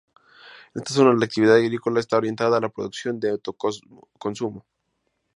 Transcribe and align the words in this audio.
En 0.73 0.81
esta 0.81 0.95
zona 0.95 1.13
la 1.13 1.23
actividad 1.25 1.57
agrícola 1.57 1.99
está 1.99 2.17
orientada 2.17 2.57
a 2.57 2.59
la 2.59 2.69
producción 2.69 3.19
de 3.19 3.29
autoconsumo. 3.29 4.65